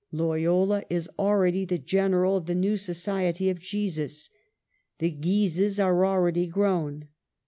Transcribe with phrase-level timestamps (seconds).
[0.11, 4.31] Loyola is already the General of the new Society of Jesus.
[4.97, 7.07] The Guises are already grown.